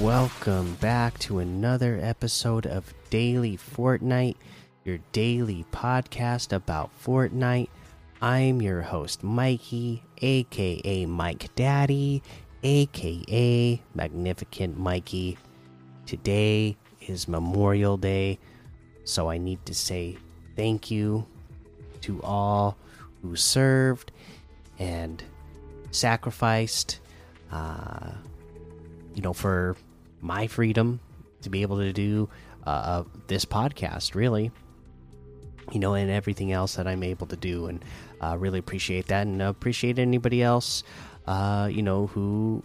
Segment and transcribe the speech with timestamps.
[0.00, 4.36] welcome back to another episode of Daily Fortnite,
[4.84, 7.68] your daily podcast about Fortnite.
[8.20, 12.22] I'm your host, Mikey, aka Mike Daddy,
[12.62, 15.38] aka Magnificent Mikey.
[16.06, 18.38] Today is Memorial Day,
[19.04, 20.16] so I need to say
[20.56, 21.26] thank you
[22.00, 22.76] to all
[23.22, 24.10] who served
[24.78, 25.22] and
[25.92, 27.00] sacrificed,
[27.52, 28.10] uh,
[29.14, 29.76] you know, for
[30.20, 31.00] my freedom
[31.42, 32.28] to be able to do
[32.66, 34.50] uh, uh, this podcast, really,
[35.72, 37.84] you know, and everything else that I'm able to do, and
[38.20, 40.82] uh, really appreciate that, and appreciate anybody else,
[41.26, 42.62] uh, you know, who,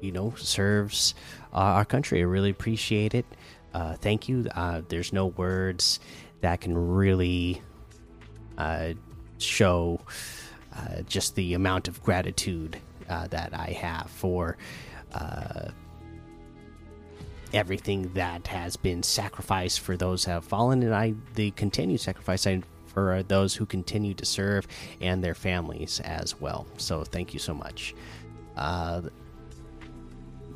[0.00, 1.14] you know, serves
[1.52, 2.20] uh, our country.
[2.20, 3.26] I really appreciate it.
[3.74, 4.46] Uh, thank you.
[4.54, 6.00] Uh, there's no words
[6.40, 7.62] that can really
[8.58, 8.92] uh,
[9.38, 10.00] show
[10.76, 14.56] uh, just the amount of gratitude that I have for
[17.52, 22.46] everything that has been sacrificed for those who have fallen, and I the continued sacrifice
[22.46, 24.66] I, for those who continue to serve
[25.00, 26.66] and their families as well.
[26.76, 27.94] So thank you so much.
[28.56, 29.02] Uh,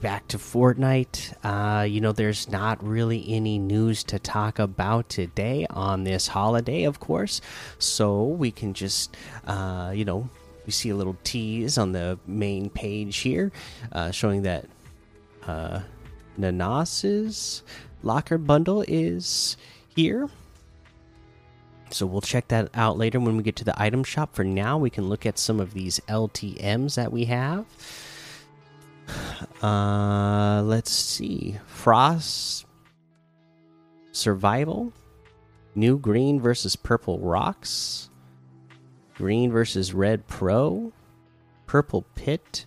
[0.01, 1.35] back to Fortnite.
[1.43, 6.85] Uh, you know, there's not really any news to talk about today on this holiday,
[6.85, 7.41] of course.
[7.79, 10.29] So we can just, uh, you know,
[10.67, 13.53] we see a little tease on the main page here
[13.93, 14.67] uh, showing that
[15.47, 15.81] uh,
[16.37, 17.63] Nanas's
[18.03, 19.57] locker bundle is
[19.89, 20.29] here.
[21.91, 24.35] So we'll check that out later when we get to the item shop.
[24.35, 27.65] For now, we can look at some of these LTMs that we have.
[29.63, 31.59] Uh, let's see.
[31.67, 32.67] Frost
[34.13, 34.93] Survival.
[35.75, 38.11] New Green versus Purple Rocks.
[39.15, 40.93] Green versus Red Pro.
[41.67, 42.67] Purple Pit.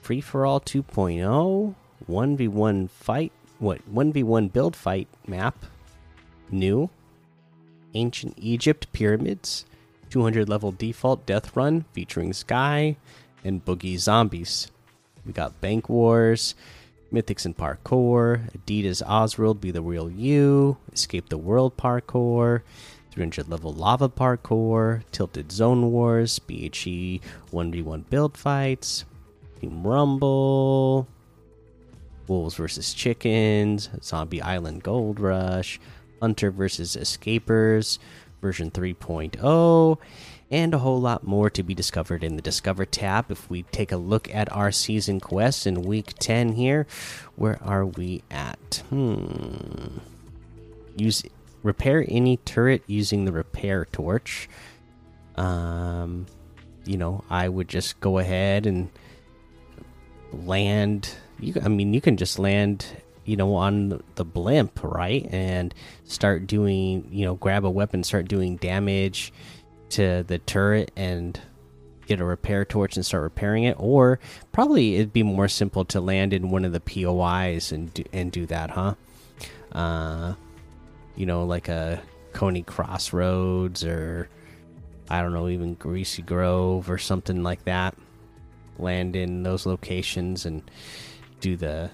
[0.00, 1.74] Free for All 2.0.
[2.08, 3.32] 1v1 fight.
[3.58, 3.80] What?
[3.92, 5.64] 1v1 build fight map.
[6.50, 6.90] New.
[7.94, 9.64] Ancient Egypt Pyramids.
[10.10, 12.96] 200 level default death run featuring Sky
[13.44, 14.70] and Boogie Zombies.
[15.26, 16.54] We got Bank Wars,
[17.12, 22.62] Mythics and Parkour, Adidas Ozworld Be the Real You, Escape the World Parkour,
[23.10, 27.20] 300 level Lava Parkour, Tilted Zone Wars, BHE
[27.52, 29.04] 1v1 Build Fights,
[29.60, 31.08] Team Rumble,
[32.28, 35.80] Wolves versus Chickens, Zombie Island Gold Rush,
[36.20, 37.98] Hunter versus Escapers,
[38.40, 39.98] version 3.0
[40.50, 43.30] and a whole lot more to be discovered in the Discover tab.
[43.30, 46.86] If we take a look at our season quests in week 10 here,
[47.36, 48.82] where are we at?
[48.88, 49.98] Hmm.
[50.96, 51.22] Use
[51.62, 54.48] repair any turret using the repair torch.
[55.36, 56.26] Um,
[56.84, 58.90] you know, I would just go ahead and
[60.32, 61.14] land.
[61.40, 62.86] You, I mean, you can just land
[63.28, 65.28] you know on the blimp right?
[65.30, 69.32] And start doing you know grab a weapon start doing damage
[69.90, 71.38] to the turret and
[72.06, 73.76] get a repair torch and start repairing it.
[73.78, 74.18] Or
[74.50, 78.32] probably it'd be more simple to land in one of the POIs and do, and
[78.32, 78.94] do that huh?
[79.72, 80.34] Uh
[81.14, 82.00] you know like a
[82.32, 84.28] Coney Crossroads or
[85.10, 87.94] I don't know even Greasy Grove or something like that.
[88.78, 90.62] Land in those locations and
[91.40, 91.90] do the,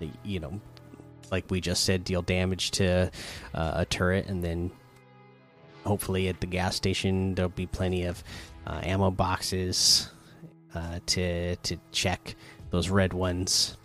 [0.00, 0.60] the you know
[1.30, 3.10] like we just said deal damage to
[3.54, 4.70] uh, a turret and then
[5.84, 8.22] hopefully at the gas station there'll be plenty of
[8.66, 10.10] uh, ammo boxes
[10.74, 12.34] uh, to to check
[12.70, 13.76] those red ones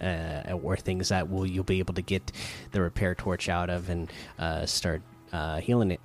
[0.00, 2.32] uh, or things that will you'll be able to get
[2.72, 6.00] the repair torch out of and uh, start uh, healing it.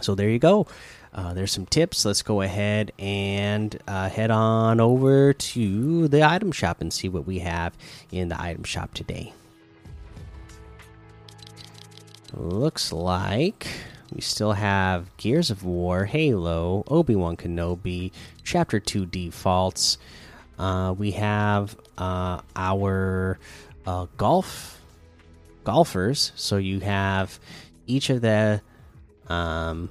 [0.00, 0.66] So there you go.
[1.12, 2.04] Uh, there's some tips.
[2.04, 7.40] Let's go ahead and head on over to the item shop and see what we
[7.40, 7.76] have
[8.12, 9.32] in the item shop today.
[12.32, 13.66] Looks like
[14.12, 18.12] we still have Gears of War, Halo, Obi Wan Kenobi,
[18.44, 19.98] Chapter 2 defaults.
[20.58, 23.38] Uh, we have uh, our
[23.86, 24.80] uh, golf
[25.64, 26.32] golfers.
[26.36, 27.38] So you have
[27.86, 28.62] each of the
[29.30, 29.88] um,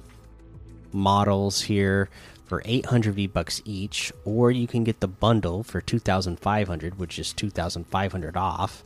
[0.92, 2.08] models here
[2.46, 7.32] for 800 V bucks each, or you can get the bundle for 2,500, which is
[7.32, 8.84] 2,500 off.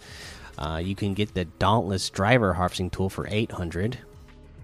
[0.57, 3.99] Uh, you can get the Dauntless Driver Harvesting Tool for 800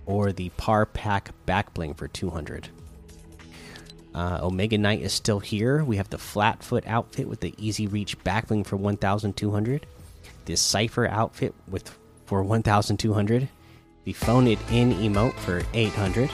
[0.07, 2.69] or the Par Pack Back Bling for 200.
[4.15, 5.85] Uh, Omega Knight is still here.
[5.85, 9.87] We have the Flatfoot outfit with the Easy Reach Back Bling for 1,200.
[10.45, 11.97] The Cipher outfit with
[12.27, 13.49] for 1,200.
[14.05, 16.31] The Phone It In emote for 800.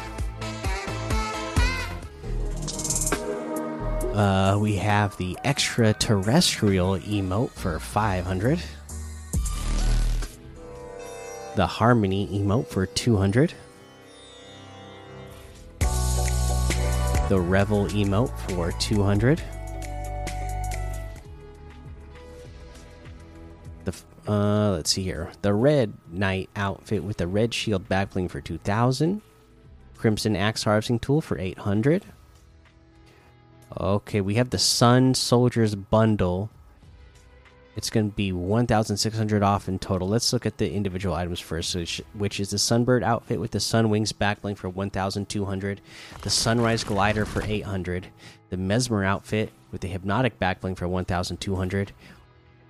[4.16, 8.60] Uh, we have the extraterrestrial emote for 500.
[11.56, 13.52] The harmony emote for 200.
[17.28, 19.42] The revel emote for 200.
[24.28, 25.30] Uh, let's see here.
[25.42, 29.22] The red knight outfit with the red shield backbling for 2000.
[29.96, 32.04] Crimson axe harvesting tool for 800.
[33.78, 36.50] Okay, we have the Sun Soldiers bundle.
[37.76, 40.08] It's going to be 1,600 off in total.
[40.08, 41.74] Let's look at the individual items first,
[42.14, 45.80] which, is the Sunbird outfit with the Sun Wings backbling for 1,200,
[46.22, 48.06] the Sunrise glider for 800,
[48.48, 51.92] the Mesmer outfit with the Hypnotic backbling for 1,200,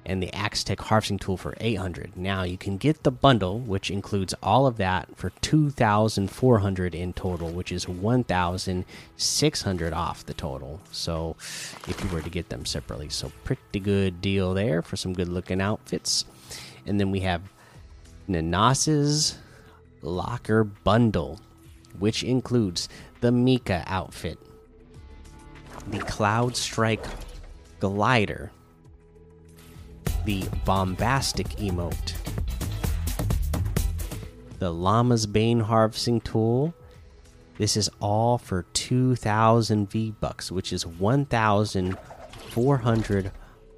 [0.06, 2.16] and the Axetec harvesting tool for 800.
[2.16, 7.50] Now you can get the bundle, which includes all of that, for 2,400 in total,
[7.50, 10.80] which is 1,600 off the total.
[10.92, 11.34] So
[11.88, 15.28] if you were to get them separately, so pretty good deal there for some good
[15.28, 16.24] looking outfits.
[16.86, 17.42] And then we have
[18.28, 19.36] Nanas's
[20.02, 21.40] Locker Bundle,
[21.98, 22.88] which includes
[23.20, 24.38] the Mika outfit,
[25.88, 27.04] the Cloud Strike
[27.80, 28.52] glider
[30.26, 32.14] the bombastic emote,
[34.58, 36.74] the Llama's Bane harvesting tool.
[37.58, 43.30] This is all for 2,000 V bucks, which is 1,400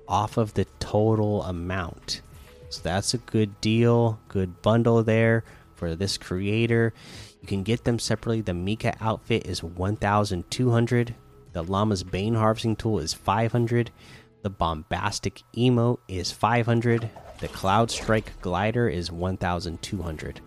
[0.09, 2.23] off of the total amount.
[2.71, 6.95] So that's a good deal, good bundle there for this creator.
[7.43, 8.41] You can get them separately.
[8.41, 11.15] The Mika outfit is 1,200.
[11.53, 13.91] The Llama's Bane harvesting tool is 500.
[14.43, 17.11] The bombastic emote is 500.
[17.41, 20.41] The cloud strike glider is 1200.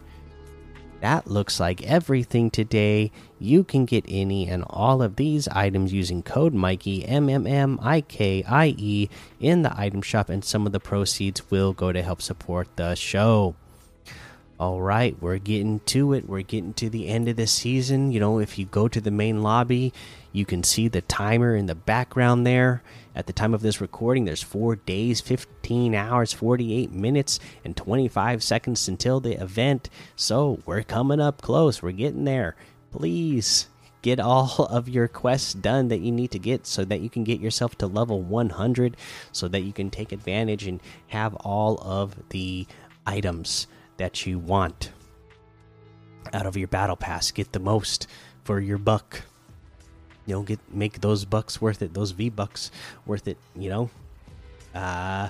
[1.02, 3.12] That looks like everything today.
[3.40, 7.80] You can get any and all of these items using code Mikey M M M
[7.82, 9.10] I K I E
[9.40, 12.94] in the item shop, and some of the proceeds will go to help support the
[12.94, 13.56] show.
[14.62, 16.30] All right, we're getting to it.
[16.30, 18.12] We're getting to the end of the season.
[18.12, 19.92] You know, if you go to the main lobby,
[20.34, 22.84] you can see the timer in the background there.
[23.16, 28.44] At the time of this recording, there's four days, 15 hours, 48 minutes, and 25
[28.44, 29.90] seconds until the event.
[30.16, 31.82] So we're coming up close.
[31.82, 32.56] We're getting there.
[32.92, 33.68] Please
[34.04, 37.24] get all of your quests done that you need to get so that you can
[37.24, 38.96] get yourself to level 100
[39.32, 42.68] so that you can take advantage and have all of the
[43.08, 43.66] items
[43.98, 44.92] that you want
[46.34, 47.32] out of your battle pass.
[47.32, 48.08] Get the most
[48.44, 49.22] for your buck.
[50.26, 52.72] You know, get make those bucks worth it, those V bucks
[53.06, 53.38] worth it.
[53.56, 53.90] You know,
[54.74, 55.30] uh,